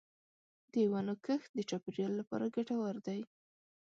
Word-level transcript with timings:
د 0.71 0.73
ونو 0.91 1.13
کښت 1.25 1.49
د 1.55 1.59
چاپېریال 1.69 2.13
لپاره 2.21 2.51
ګټور 2.55 2.95
دی. 3.07 3.21